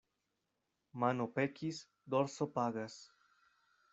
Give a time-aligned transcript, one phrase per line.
[1.03, 1.83] Mano pekis,
[2.15, 2.99] dorso pagas.